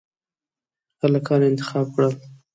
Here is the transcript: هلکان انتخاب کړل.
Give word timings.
هلکان 1.01 1.41
انتخاب 1.49 1.85
کړل. 1.95 2.13